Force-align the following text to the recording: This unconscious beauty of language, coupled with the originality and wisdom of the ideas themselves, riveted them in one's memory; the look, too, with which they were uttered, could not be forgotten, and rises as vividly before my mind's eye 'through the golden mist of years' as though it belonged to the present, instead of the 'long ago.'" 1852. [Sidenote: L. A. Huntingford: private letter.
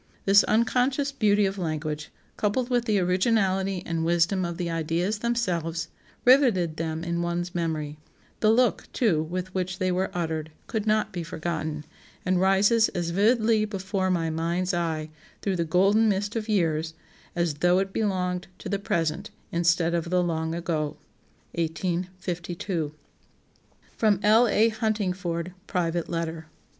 This 0.25 0.43
unconscious 0.45 1.11
beauty 1.11 1.45
of 1.45 1.59
language, 1.59 2.09
coupled 2.35 2.71
with 2.71 2.85
the 2.85 2.97
originality 2.97 3.83
and 3.85 4.03
wisdom 4.03 4.43
of 4.45 4.57
the 4.57 4.67
ideas 4.67 5.19
themselves, 5.19 5.89
riveted 6.25 6.77
them 6.77 7.03
in 7.03 7.21
one's 7.21 7.53
memory; 7.53 7.99
the 8.39 8.49
look, 8.49 8.87
too, 8.93 9.21
with 9.21 9.53
which 9.53 9.77
they 9.77 9.91
were 9.91 10.09
uttered, 10.11 10.49
could 10.65 10.87
not 10.87 11.13
be 11.13 11.21
forgotten, 11.21 11.85
and 12.25 12.41
rises 12.41 12.89
as 12.95 13.11
vividly 13.11 13.63
before 13.63 14.09
my 14.09 14.31
mind's 14.31 14.73
eye 14.73 15.11
'through 15.43 15.57
the 15.57 15.65
golden 15.65 16.09
mist 16.09 16.35
of 16.35 16.49
years' 16.49 16.95
as 17.35 17.53
though 17.59 17.77
it 17.77 17.93
belonged 17.93 18.47
to 18.57 18.69
the 18.69 18.79
present, 18.79 19.29
instead 19.51 19.93
of 19.93 20.09
the 20.09 20.23
'long 20.23 20.55
ago.'" 20.55 20.97
1852. 21.53 22.91
[Sidenote: 23.99 24.19
L. 24.23 24.47
A. 24.47 24.69
Huntingford: 24.71 25.51
private 25.67 26.09
letter. 26.09 26.47